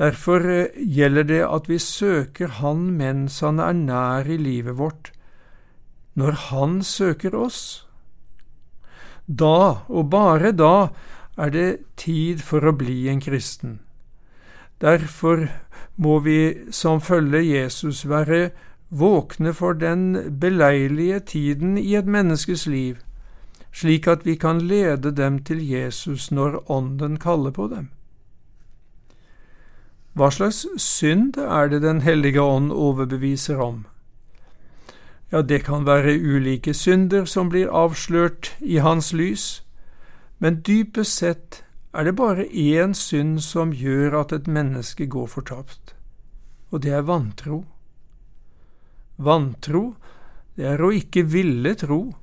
Derfor 0.00 0.48
eh, 0.48 0.80
gjelder 0.80 1.28
det 1.28 1.42
at 1.44 1.68
vi 1.68 1.76
søker 1.76 2.56
Han 2.62 2.86
mens 2.96 3.42
Han 3.44 3.60
er 3.60 3.76
nær 3.76 4.32
i 4.32 4.40
livet 4.40 4.78
vårt, 4.80 5.12
når 6.16 6.40
Han 6.48 6.80
søker 6.80 7.36
oss. 7.36 7.84
Da, 9.28 9.84
og 9.92 10.08
bare 10.08 10.54
da, 10.56 10.88
er 11.36 11.52
det 11.52 11.68
tid 12.00 12.40
for 12.40 12.64
å 12.64 12.72
bli 12.72 13.10
en 13.12 13.20
kristen. 13.20 13.82
Derfor 14.80 15.50
må 15.98 16.18
vi 16.22 16.54
som 16.70 17.00
følger 17.02 17.42
Jesus 17.42 18.04
være 18.08 18.50
våkne 18.90 19.52
for 19.54 19.72
den 19.72 20.38
beleilige 20.40 21.20
tiden 21.20 21.78
i 21.78 21.94
et 21.98 22.06
menneskes 22.06 22.66
liv, 22.66 22.96
slik 23.72 24.06
at 24.06 24.26
vi 24.26 24.34
kan 24.34 24.60
lede 24.60 25.12
dem 25.16 25.42
til 25.44 25.68
Jesus 25.68 26.30
når 26.30 26.70
Ånden 26.70 27.18
kaller 27.18 27.50
på 27.50 27.68
dem. 27.68 27.90
Hva 30.14 30.30
slags 30.30 30.66
synd 30.82 31.36
er 31.36 31.68
det 31.68 31.82
Den 31.82 32.00
hellige 32.00 32.42
ånd 32.42 32.72
overbeviser 32.72 33.60
om? 33.62 33.86
Ja, 35.32 35.42
det 35.42 35.64
kan 35.64 35.86
være 35.86 36.18
ulike 36.18 36.74
synder 36.74 37.24
som 37.24 37.48
blir 37.48 37.68
avslørt 37.70 38.56
i 38.60 38.76
hans 38.76 39.12
lys, 39.12 39.62
men 40.38 40.62
dypest 40.66 41.18
sett 41.18 41.64
er 41.98 42.04
det 42.06 42.14
bare 42.14 42.44
én 42.46 42.92
synd 42.94 43.40
som 43.42 43.72
gjør 43.74 44.20
at 44.20 44.32
et 44.36 44.46
menneske 44.46 45.08
går 45.10 45.26
fortapt, 45.26 45.96
og 46.70 46.84
det 46.84 46.92
er 46.94 47.02
vantro. 47.02 47.64
Vantro, 49.18 49.96
det 50.54 50.68
er 50.76 50.84
å 50.84 50.92
ikke 50.94 51.24
ville 51.26 51.74
tro. 51.74 52.14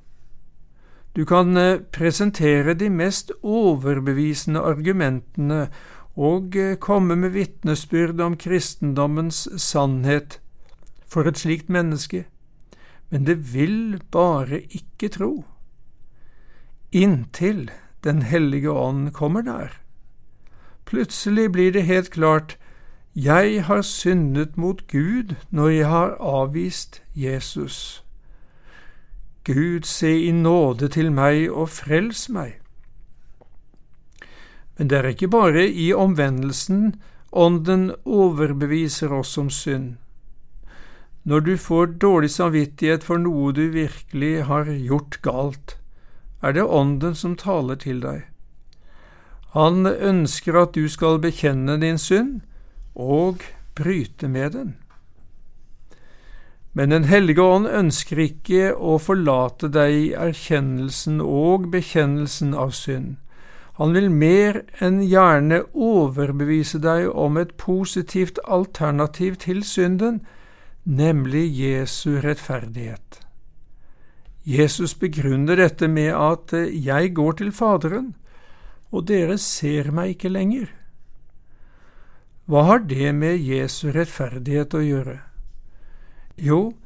Du 1.12 1.26
kan 1.28 1.52
eh, 1.60 1.82
presentere 1.92 2.72
de 2.72 2.88
mest 2.88 3.34
overbevisende 3.42 4.64
argumentene 4.64 5.66
og 6.16 6.56
eh, 6.56 6.78
komme 6.80 7.16
med 7.20 7.36
vitnesbyrd 7.36 8.20
om 8.24 8.40
kristendommens 8.40 9.44
sannhet 9.60 10.38
for 11.04 11.28
et 11.28 11.36
slikt 11.44 11.68
menneske, 11.68 12.24
men 13.12 13.28
det 13.28 13.42
vil 13.52 14.00
bare 14.08 14.64
ikke 14.72 15.12
tro. 15.20 15.34
Inntil 16.96 17.68
Den 18.06 18.22
hellige 18.22 18.70
ånd 18.70 19.10
kommer 19.12 19.42
der. 19.42 19.72
Plutselig 20.86 21.50
blir 21.52 21.72
det 21.74 21.82
helt 21.88 22.10
klart 22.14 22.56
jeg 23.16 23.64
har 23.64 23.82
syndet 23.82 24.56
mot 24.56 24.86
Gud 24.86 25.34
når 25.50 25.68
jeg 25.68 25.88
har 25.90 26.14
avvist 26.20 27.02
Jesus. 27.14 28.04
Gud, 29.44 29.82
se 29.82 30.12
i 30.26 30.30
nåde 30.30 30.88
til 30.88 31.10
meg 31.12 31.50
og 31.50 31.70
frels 31.74 32.28
meg. 32.28 32.60
Men 34.78 34.90
det 34.90 34.98
er 34.98 35.10
ikke 35.10 35.32
bare 35.32 35.66
i 35.66 35.92
omvendelsen 35.92 36.94
Ånden 37.36 37.90
overbeviser 38.04 39.12
oss 39.12 39.34
om 39.38 39.50
synd. 39.50 39.96
Når 41.24 41.40
du 41.40 41.56
får 41.58 41.98
dårlig 42.00 42.30
samvittighet 42.30 43.04
for 43.04 43.18
noe 43.18 43.50
du 43.52 43.66
virkelig 43.74 44.46
har 44.46 44.70
gjort 44.70 45.18
galt, 45.26 45.74
er 46.46 46.54
det 46.54 46.64
Ånden 46.64 47.14
som 47.18 47.34
taler 47.36 47.78
til 47.82 48.00
deg. 48.04 48.24
Han 49.56 49.86
ønsker 49.86 50.58
at 50.60 50.74
du 50.76 50.86
skal 50.92 51.18
bekjenne 51.18 51.78
din 51.80 51.98
synd, 51.98 52.40
og 52.94 53.42
bryte 53.76 54.28
med 54.28 54.50
den. 54.52 54.74
Men 56.76 56.90
Den 56.90 57.04
hellige 57.04 57.42
ånd 57.42 57.66
ønsker 57.66 58.18
ikke 58.20 58.74
å 58.76 58.98
forlate 59.00 59.70
deg 59.72 59.94
i 59.96 60.08
erkjennelsen 60.12 61.22
og 61.24 61.70
bekjennelsen 61.72 62.52
av 62.52 62.74
synd. 62.76 63.16
Han 63.80 63.96
vil 63.96 64.10
mer 64.12 64.62
enn 64.84 65.02
gjerne 65.04 65.62
overbevise 65.72 66.80
deg 66.84 67.08
om 67.12 67.36
et 67.40 67.56
positivt 67.60 68.40
alternativ 68.44 69.36
til 69.40 69.64
synden, 69.64 70.20
nemlig 70.84 71.48
Jesu 71.60 72.20
rettferdighet. 72.24 73.25
Jesus 74.46 74.94
begrunner 74.94 75.58
dette 75.58 75.88
med 75.90 76.12
at 76.14 76.52
jeg 76.70 77.14
går 77.18 77.38
til 77.40 77.50
Faderen, 77.50 78.12
og 78.94 79.08
dere 79.10 79.34
ser 79.42 79.90
meg 79.90 80.14
ikke 80.14 80.30
lenger. 80.30 80.68
Hva 82.46 82.62
har 82.68 82.84
det 82.86 83.10
med 83.18 83.42
Jesu 83.42 83.88
rettferdighet 83.90 84.76
å 84.78 84.84
gjøre? 84.86 85.16
Jo, 86.38 86.76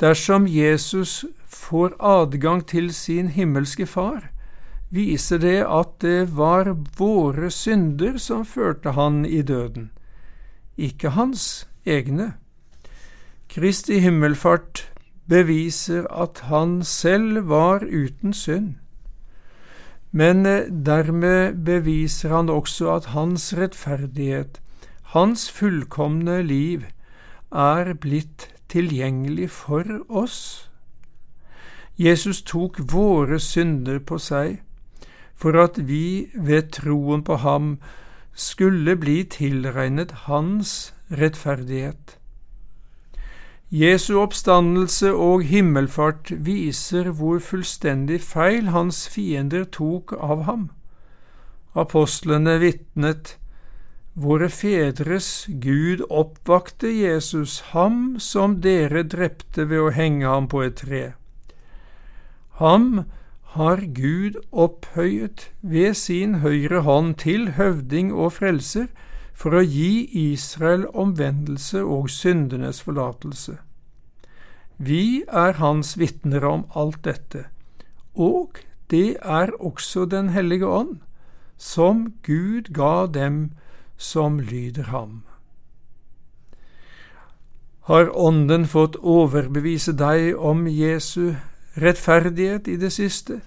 dersom 0.00 0.46
Jesus 0.48 1.26
får 1.44 1.92
adgang 2.00 2.62
til 2.64 2.88
sin 2.96 3.28
himmelske 3.34 3.84
Far, 3.84 4.30
viser 4.88 5.42
det 5.44 5.58
at 5.66 5.98
det 6.00 6.30
var 6.38 6.72
våre 6.96 7.50
synder 7.52 8.16
som 8.16 8.46
førte 8.48 8.96
han 8.96 9.26
i 9.28 9.42
døden, 9.44 9.90
ikke 10.80 11.12
hans 11.20 11.66
egne. 11.84 12.32
Kristi 13.52 14.00
himmelfart 14.00 14.86
beviser 15.30 16.08
at 16.10 16.42
han 16.50 16.80
selv 16.84 17.48
var 17.48 17.86
uten 17.86 18.34
synd. 18.34 18.74
Men 20.10 20.42
dermed 20.86 21.62
beviser 21.64 22.34
han 22.34 22.50
også 22.50 22.90
at 22.96 23.12
hans 23.14 23.52
rettferdighet 23.54 24.58
hans 25.10 25.50
fullkomne 25.50 26.36
liv 26.46 26.84
er 27.50 27.88
blitt 27.98 28.44
tilgjengelig 28.70 29.48
for 29.50 29.82
oss. 30.06 30.70
Jesus 31.98 32.42
tok 32.46 32.78
våre 32.92 33.40
synder 33.42 33.98
på 33.98 34.20
seg 34.22 34.60
for 35.34 35.58
at 35.58 35.80
vi 35.88 36.30
ved 36.34 36.70
troen 36.76 37.24
på 37.26 37.40
ham 37.42 37.72
skulle 38.38 38.94
bli 39.02 39.24
tilregnet 39.34 40.14
hans 40.28 40.92
rettferdighet. 41.10 42.19
Jesu 43.70 44.16
oppstandelse 44.18 45.12
og 45.14 45.44
himmelfart 45.46 46.32
viser 46.42 47.12
hvor 47.14 47.38
fullstendig 47.38 48.18
feil 48.26 48.72
hans 48.74 49.04
fiender 49.08 49.62
tok 49.64 50.10
av 50.18 50.42
ham. 50.48 50.64
Apostlene 51.78 52.56
vitnet 52.58 53.36
Våre 54.18 54.48
fedres 54.50 55.46
Gud 55.62 56.02
oppvakte 56.10 56.90
Jesus, 56.90 57.60
ham 57.70 58.18
som 58.18 58.58
dere 58.60 59.04
drepte 59.06 59.68
ved 59.70 59.84
å 59.84 59.92
henge 59.94 60.26
ham 60.26 60.48
på 60.50 60.64
et 60.66 60.80
tre. 60.82 61.04
Ham 62.58 63.04
har 63.54 63.86
Gud 63.94 64.34
opphøyet 64.50 65.46
ved 65.62 65.94
sin 65.94 66.40
høyre 66.42 66.82
hånd 66.82 67.14
til 67.22 67.52
høvding 67.54 68.10
og 68.12 68.34
frelser 68.40 68.90
for 69.40 69.56
å 69.56 69.62
gi 69.64 70.04
Israel 70.20 70.84
omvendelse 70.92 71.80
og 71.80 72.10
syndenes 72.12 72.82
forlatelse. 72.84 73.56
Vi 74.76 75.22
er 75.28 75.56
hans 75.60 75.94
vitner 76.00 76.44
om 76.44 76.66
alt 76.76 77.00
dette, 77.08 77.46
og 78.12 78.60
det 78.92 79.16
er 79.22 79.52
også 79.60 80.04
Den 80.04 80.28
hellige 80.28 80.66
ånd, 80.66 81.00
som 81.56 82.12
Gud 82.22 82.72
ga 82.74 83.06
dem 83.06 83.52
som 83.96 84.40
lyder 84.40 84.92
ham. 84.92 85.22
Har 87.88 88.10
Ånden 88.16 88.66
fått 88.66 88.96
overbevise 88.96 89.92
deg 89.92 90.36
om 90.36 90.66
Jesu 90.66 91.34
rettferdighet 91.76 92.68
i 92.68 92.76
det 92.76 92.92
siste? 92.92 93.40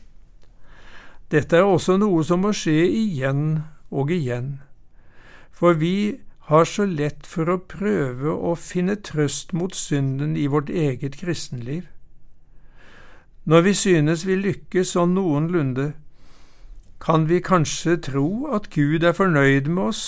Dette 1.31 1.57
er 1.57 1.69
også 1.69 1.97
noe 1.97 2.23
som 2.25 2.41
må 2.45 2.53
skje 2.53 2.81
igjen 2.89 3.63
og 3.89 4.11
igjen, 4.11 4.59
for 5.53 5.77
vi 5.77 6.19
har 6.49 6.65
så 6.65 6.85
lett 6.89 7.27
for 7.29 7.47
å 7.47 7.61
prøve 7.71 8.33
å 8.33 8.55
finne 8.59 8.97
trøst 8.99 9.53
mot 9.53 9.75
synden 9.75 10.35
i 10.35 10.47
vårt 10.51 10.69
eget 10.69 11.15
kristenliv. 11.21 11.85
Når 13.45 13.61
vi 13.61 13.73
synes 13.73 14.25
vi 14.27 14.35
lykkes 14.39 14.95
sånn 14.95 15.13
noenlunde, 15.15 15.93
kan 17.03 17.27
vi 17.27 17.39
kanskje 17.43 17.97
tro 18.09 18.27
at 18.55 18.69
Gud 18.71 19.03
er 19.03 19.15
fornøyd 19.15 19.67
med 19.67 19.91
oss 19.91 20.03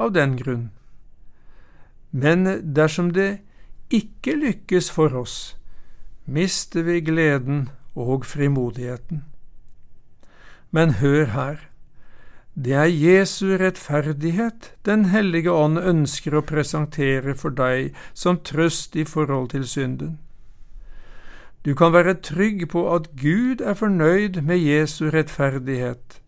av 0.00 0.12
den 0.16 0.36
grunn. 0.40 0.70
Men 2.10 2.48
dersom 2.76 3.12
det 3.12 3.42
ikke 3.92 4.36
lykkes 4.40 4.90
for 4.90 5.14
oss, 5.16 5.56
mister 6.24 6.82
vi 6.82 7.00
gleden 7.04 7.68
og 7.94 8.24
frimodigheten. 8.26 9.24
Men 10.70 10.96
hør 11.00 11.24
her, 11.36 11.69
det 12.54 12.72
er 12.72 12.84
Jesu 12.84 13.56
rettferdighet 13.56 14.72
Den 14.86 15.04
hellige 15.04 15.52
ånd 15.52 15.78
ønsker 15.78 16.34
å 16.34 16.42
presentere 16.42 17.34
for 17.34 17.54
deg 17.54 17.94
som 18.14 18.40
trøst 18.42 18.96
i 18.96 19.04
forhold 19.04 19.50
til 19.54 19.66
synden. 19.66 20.18
Du 21.64 21.74
kan 21.74 21.92
være 21.92 22.14
trygg 22.14 22.68
på 22.68 22.86
at 22.94 23.10
Gud 23.20 23.60
er 23.60 23.74
fornøyd 23.74 24.42
med 24.42 24.58
Jesu 24.58 25.10
rettferdighet. 25.10 26.20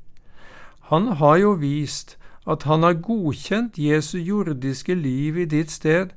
Han 0.93 1.07
har 1.19 1.37
jo 1.37 1.53
vist 1.53 2.19
at 2.47 2.63
han 2.63 2.83
har 2.83 3.01
godkjent 3.03 3.79
Jesu 3.79 4.19
jordiske 4.19 4.95
liv 4.95 5.39
i 5.39 5.45
ditt 5.45 5.71
sted 5.71 6.13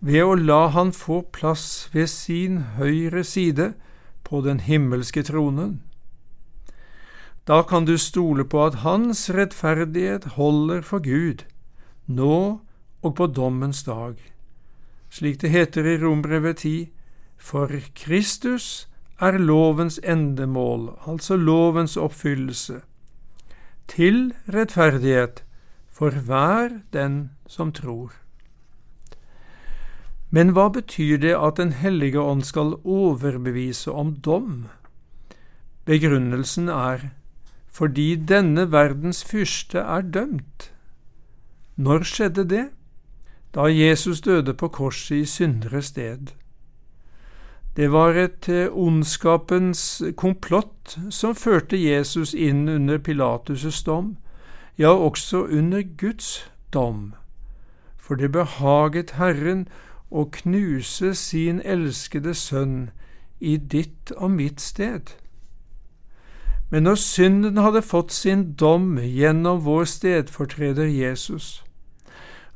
ved 0.00 0.22
å 0.24 0.34
la 0.34 0.68
han 0.68 0.92
få 0.92 1.22
plass 1.32 1.88
ved 1.92 2.06
sin 2.06 2.58
høyre 2.78 3.24
side 3.24 3.74
på 4.24 4.40
den 4.40 4.60
himmelske 4.60 5.22
tronen. 5.22 5.82
Da 7.46 7.62
kan 7.62 7.84
du 7.84 7.98
stole 7.98 8.44
på 8.44 8.64
at 8.64 8.74
hans 8.82 9.30
rettferdighet 9.30 10.24
holder 10.34 10.80
for 10.82 10.98
Gud, 10.98 11.44
nå 12.06 12.60
og 13.02 13.14
på 13.14 13.26
dommens 13.26 13.82
dag. 13.86 14.16
Slik 15.10 15.40
det 15.40 15.50
heter 15.50 15.86
i 15.86 15.96
Rombrevet 16.02 16.56
10, 16.56 16.90
for 17.38 17.70
Kristus 17.94 18.88
er 19.20 19.38
lovens 19.38 20.00
endemål, 20.02 20.98
altså 21.06 21.36
lovens 21.36 21.96
oppfyllelse, 21.96 22.80
til 23.88 24.34
rettferdighet 24.48 25.44
for 25.90 26.10
hver 26.10 26.80
den 26.92 27.30
som 27.46 27.70
tror. 27.72 28.10
Men 30.30 30.50
hva 30.50 30.66
betyr 30.68 31.22
det 31.22 31.36
at 31.38 31.56
Den 31.56 31.72
hellige 31.72 32.20
ånd 32.20 32.42
skal 32.42 32.74
overbevise 32.84 33.92
om 33.92 34.16
dom? 34.16 34.66
Begrunnelsen 35.84 36.68
er 36.68 37.10
fordi 37.76 38.14
denne 38.16 38.72
verdens 38.72 39.24
fyrste 39.24 39.78
er 39.78 40.00
dømt. 40.00 40.70
Når 41.76 42.06
skjedde 42.08 42.44
det? 42.48 42.64
Da 43.54 43.66
Jesus 43.68 44.20
døde 44.20 44.54
på 44.54 44.68
korset 44.68 45.16
i 45.16 45.24
syndere 45.24 45.82
sted. 45.82 46.32
Det 47.76 47.92
var 47.92 48.16
et 48.16 48.48
eh, 48.48 48.72
ondskapens 48.72 50.02
komplott 50.16 50.96
som 51.10 51.34
førte 51.36 51.76
Jesus 51.76 52.32
inn 52.34 52.68
under 52.68 52.98
Pilatus' 52.98 53.84
dom, 53.84 54.16
ja, 54.78 54.88
også 54.88 55.44
under 55.44 55.82
Guds 55.82 56.50
dom, 56.72 57.14
for 57.96 58.14
det 58.14 58.32
behaget 58.32 59.10
Herren 59.20 59.66
å 60.10 60.24
knuse 60.32 61.12
sin 61.14 61.60
elskede 61.64 62.32
sønn 62.34 62.90
i 63.40 63.56
ditt 63.56 64.12
og 64.16 64.30
mitt 64.30 64.60
sted. 64.60 65.12
Men 66.70 66.82
når 66.82 66.98
synden 66.98 67.60
hadde 67.62 67.82
fått 67.82 68.10
sin 68.12 68.52
dom 68.58 68.96
gjennom 68.98 69.62
vår 69.62 69.86
stedfortreder 69.86 70.90
Jesus, 70.90 71.62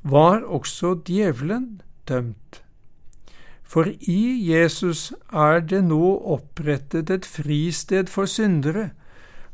var 0.03 0.43
også 0.43 0.97
djevelen 1.07 1.81
dømt. 2.09 2.63
For 3.63 3.87
i 4.01 4.23
Jesus 4.51 5.13
er 5.31 5.61
det 5.63 5.85
nå 5.87 6.03
opprettet 6.35 7.11
et 7.11 7.27
fristed 7.29 8.11
for 8.11 8.27
syndere, 8.27 8.91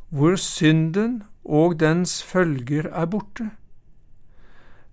hvor 0.09 0.39
synden 0.41 1.23
og 1.45 1.77
dens 1.81 2.23
følger 2.25 2.89
er 2.89 3.11
borte. 3.13 3.51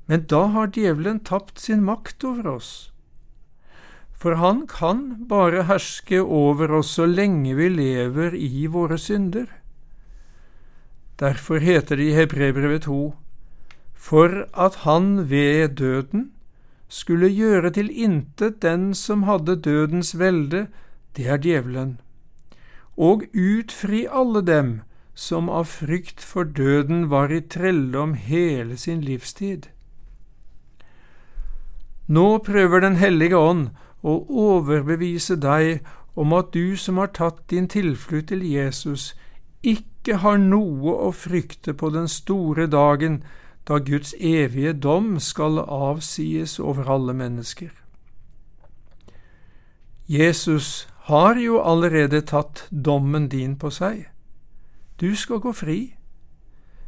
Men 0.08 0.26
da 0.28 0.46
har 0.52 0.74
djevelen 0.76 1.22
tapt 1.24 1.62
sin 1.64 1.86
makt 1.88 2.24
over 2.28 2.50
oss. 2.58 2.93
For 4.24 4.40
han 4.40 4.62
kan 4.72 5.26
bare 5.28 5.66
herske 5.68 6.22
over 6.24 6.72
oss 6.80 6.94
så 6.96 7.06
lenge 7.10 7.58
vi 7.60 7.68
lever 7.70 8.38
i 8.40 8.68
våre 8.72 8.96
synder. 8.98 9.50
Derfor 11.20 11.60
heter 11.60 12.00
det 12.00 12.06
i 12.08 12.16
Hebrebrevet 12.16 12.88
2 12.88 13.02
for 14.04 14.48
at 14.54 14.76
han 14.84 15.30
ved 15.30 15.76
døden 15.80 16.32
skulle 16.92 17.30
gjøre 17.32 17.72
til 17.76 17.92
intet 17.92 18.62
den 18.62 18.92
som 18.94 19.24
hadde 19.24 19.56
dødens 19.56 20.12
velde, 20.20 20.68
det 21.16 21.28
er 21.28 21.40
djevelen, 21.40 21.94
og 22.98 23.24
utfri 23.34 24.04
alle 24.22 24.42
dem 24.44 24.74
som 25.16 25.48
av 25.50 25.70
frykt 25.72 26.20
for 26.20 26.44
døden 26.44 27.08
var 27.10 27.32
i 27.32 27.40
trelldom 27.56 28.14
hele 28.14 28.78
sin 28.78 29.02
livstid. 29.02 29.70
Nå 32.08 32.38
prøver 32.44 32.80
Den 32.80 32.96
hellige 33.00 33.38
ånd 33.38 33.70
å 34.04 34.16
overbevise 34.30 35.36
deg 35.40 35.80
om 36.16 36.34
at 36.38 36.52
du 36.54 36.76
som 36.78 37.00
har 37.02 37.14
tatt 37.16 37.40
din 37.50 37.68
tilflukt 37.68 38.30
til 38.30 38.44
Jesus, 38.46 39.14
ikke 39.64 40.20
har 40.22 40.38
noe 40.38 40.94
å 41.08 41.12
frykte 41.16 41.74
på 41.74 41.90
den 41.96 42.10
store 42.12 42.68
dagen 42.68 43.24
da 43.68 43.80
Guds 43.80 44.14
evige 44.20 44.74
dom 44.74 45.20
skal 45.20 45.60
avsies 45.64 46.60
over 46.60 46.90
alle 46.92 47.16
mennesker. 47.16 47.72
Jesus 50.08 50.88
har 51.08 51.40
jo 51.40 51.62
allerede 51.64 52.22
tatt 52.22 52.68
dommen 52.70 53.30
din 53.32 53.56
på 53.56 53.72
seg. 53.72 54.10
Du 55.00 55.16
skal 55.16 55.40
gå 55.40 55.52
fri. 55.56 55.96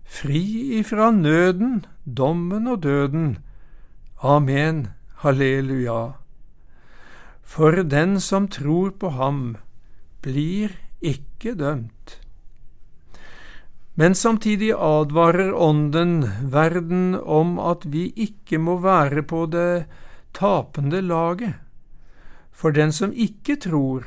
Fri 0.03 0.43
ifra 0.79 1.11
nøden, 1.11 1.85
dommen 2.05 2.67
og 2.67 2.83
døden. 2.83 3.37
Amen, 4.21 4.87
halleluja. 5.23 6.24
For 7.45 7.83
den 7.83 8.17
som 8.19 8.47
tror 8.49 8.89
på 8.99 9.13
ham, 9.15 9.57
blir 10.25 10.73
ikke 11.01 11.53
dømt. 11.55 12.19
Men 13.95 14.15
samtidig 14.15 14.73
advarer 14.73 15.53
Ånden 15.53 16.25
verden 16.51 17.15
om 17.15 17.59
at 17.59 17.85
vi 17.93 18.09
ikke 18.15 18.57
må 18.59 18.79
være 18.83 19.23
på 19.23 19.45
det 19.45 19.85
tapende 20.35 20.99
laget, 21.01 21.53
for 22.51 22.75
den 22.75 22.91
som 22.91 23.13
ikke 23.13 23.55
tror, 23.55 24.03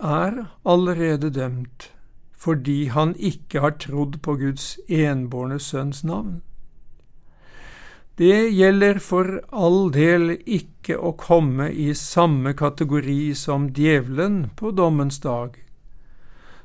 er 0.00 0.46
allerede 0.64 1.30
dømt, 1.30 1.90
fordi 2.32 2.86
han 2.86 3.14
ikke 3.16 3.60
har 3.60 3.76
trodd 3.80 4.22
på 4.22 4.38
Guds 4.40 4.78
enbårne 4.88 5.58
Sønns 5.60 6.04
navn. 6.04 6.40
Det 8.18 8.54
gjelder 8.54 9.00
for 9.02 9.40
all 9.50 9.90
del 9.92 10.36
ikke 10.46 10.94
å 10.94 11.16
komme 11.18 11.70
i 11.72 11.90
samme 11.98 12.54
kategori 12.54 13.34
som 13.34 13.68
djevelen 13.74 14.50
på 14.56 14.70
dommens 14.70 15.18
dag 15.24 15.58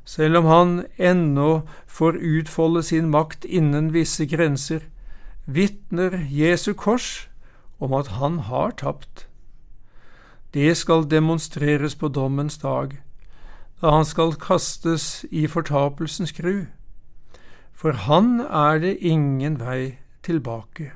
selv 0.09 0.37
om 0.37 0.45
han 0.45 0.69
ennå 0.97 1.49
får 1.87 2.15
utfolde 2.17 2.81
sin 2.83 3.09
makt 3.13 3.45
innen 3.45 3.91
visse 3.93 4.25
grenser, 4.25 4.87
vitner 5.45 6.15
Jesu 6.33 6.73
kors 6.73 7.27
om 7.77 7.93
at 7.93 8.09
han 8.17 8.39
har 8.49 8.73
tapt. 8.81 9.27
Det 10.53 10.73
skal 10.77 11.05
demonstreres 11.05 11.95
på 11.95 12.09
dommens 12.09 12.57
dag, 12.57 12.97
da 13.81 13.93
han 13.99 14.05
skal 14.05 14.33
kastes 14.33 15.25
i 15.29 15.45
fortapelsens 15.47 16.33
gru. 16.33 16.65
For 17.73 17.93
han 18.09 18.39
er 18.41 18.81
det 18.81 18.97
ingen 19.05 19.59
vei 19.61 19.99
tilbake. 20.25 20.91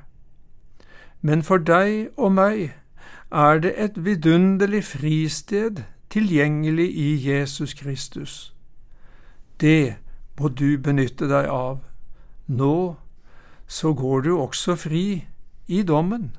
Men 1.24 1.40
for 1.42 1.56
deg 1.56 2.10
og 2.20 2.34
meg 2.36 2.74
er 3.32 3.60
det 3.64 3.72
et 3.80 3.96
vidunderlig 4.04 4.82
fristed 4.84 5.80
tilgjengelig 6.12 6.90
i 6.92 7.08
Jesus 7.30 7.72
Kristus. 7.74 8.34
Det 9.60 9.96
må 10.38 10.50
du 10.52 10.76
benytte 10.76 11.24
deg 11.30 11.48
av. 11.48 11.80
Nå 12.46 12.96
så 13.66 13.94
går 13.96 14.26
du 14.26 14.34
også 14.36 14.76
fri 14.76 15.24
i 15.66 15.80
dommen, 15.82 16.36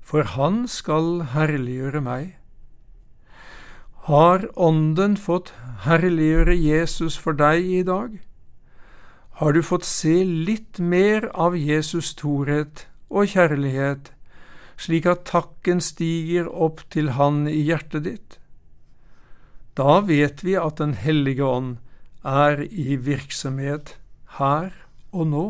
for 0.00 0.22
Han 0.22 0.64
skal 0.68 1.20
herliggjøre 1.36 2.00
meg. 2.00 2.36
Har 4.08 4.48
Ånden 4.56 5.16
fått 5.20 5.52
herliggjøre 5.84 6.56
Jesus 6.56 7.18
for 7.18 7.36
deg 7.36 7.60
i 7.60 7.82
dag? 7.82 8.20
Har 9.36 9.52
du 9.52 9.62
fått 9.62 9.84
se 9.84 10.24
litt 10.24 10.78
mer 10.80 11.28
av 11.34 11.58
Jesus' 11.58 12.14
storhet 12.16 12.86
og 13.10 13.32
kjærlighet, 13.32 14.12
slik 14.76 15.06
at 15.06 15.24
takken 15.28 15.80
stiger 15.80 16.48
opp 16.48 16.82
til 16.92 17.14
Han 17.16 17.46
i 17.48 17.62
hjertet 17.68 18.04
ditt? 18.04 18.38
Da 19.76 20.00
vet 20.00 20.42
vi 20.44 20.56
at 20.56 20.80
Den 20.80 20.94
hellige 20.94 21.44
ånd 21.44 21.76
er 22.24 22.62
i 22.64 22.96
virksomhet 22.96 23.96
her 24.38 24.72
og 25.12 25.26
nå. 25.32 25.46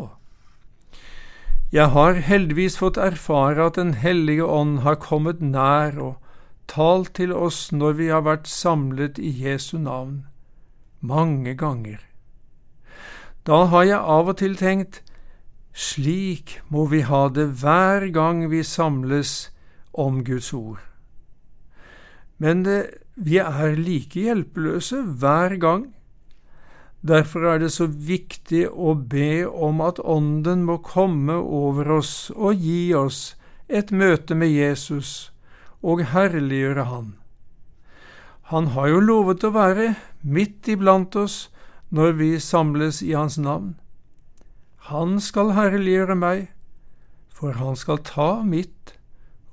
Jeg 1.72 1.90
har 1.90 2.20
heldigvis 2.22 2.78
fått 2.78 2.98
erfare 3.00 3.66
at 3.66 3.78
Den 3.78 3.94
hellige 3.94 4.44
ånd 4.44 4.80
har 4.86 5.00
kommet 5.02 5.40
nær 5.42 5.98
og 5.98 6.14
talt 6.70 7.14
til 7.18 7.32
oss 7.32 7.72
når 7.72 7.98
vi 7.98 8.10
har 8.10 8.22
vært 8.26 8.46
samlet 8.50 9.18
i 9.18 9.30
Jesu 9.30 9.78
navn, 9.78 10.26
mange 11.00 11.54
ganger. 11.54 11.98
Da 13.46 13.66
har 13.70 13.84
jeg 13.86 13.98
av 13.98 14.30
og 14.30 14.38
til 14.42 14.56
tenkt, 14.58 15.02
slik 15.76 16.58
må 16.72 16.86
vi 16.88 17.02
ha 17.04 17.26
det 17.28 17.50
hver 17.60 18.08
gang 18.14 18.46
vi 18.50 18.62
samles 18.64 19.50
om 19.92 20.22
Guds 20.24 20.52
ord. 20.56 20.80
Men 22.40 22.64
det, 22.64 22.80
vi 23.14 23.38
er 23.40 23.76
like 23.76 24.20
hjelpeløse 24.20 25.02
hver 25.20 25.56
gang 25.60 25.86
Derfor 27.06 27.44
er 27.46 27.60
det 27.62 27.70
så 27.70 27.86
viktig 27.86 28.64
å 28.66 28.96
be 28.96 29.46
om 29.46 29.82
at 29.84 30.00
Ånden 30.02 30.64
må 30.66 30.80
komme 30.82 31.36
over 31.38 31.90
oss 32.00 32.32
og 32.34 32.58
gi 32.58 32.90
oss 32.98 33.36
et 33.68 33.92
møte 33.94 34.34
med 34.34 34.50
Jesus 34.50 35.30
og 35.86 36.02
herliggjøre 36.10 36.86
Han. 36.90 37.12
Han 38.50 38.72
har 38.74 38.88
jo 38.90 39.04
lovet 39.04 39.44
å 39.46 39.52
være 39.54 39.92
midt 40.22 40.66
iblant 40.72 41.14
oss 41.20 41.46
når 41.94 42.18
vi 42.18 42.30
samles 42.42 43.02
i 43.06 43.12
Hans 43.14 43.38
navn. 43.38 43.76
Han 44.87 45.18
skal 45.20 45.51
herliggjøre 45.57 46.14
meg, 46.14 46.46
for 47.29 47.59
han 47.59 47.75
skal 47.77 48.05
ta 48.07 48.42
mitt 48.46 48.94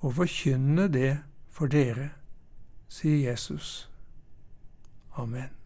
og 0.03 0.19
forkynne 0.19 0.85
det 0.93 1.15
for 1.49 1.71
dere, 1.71 2.11
sier 2.91 3.31
Jesus. 3.31 3.89
Amen. 5.17 5.62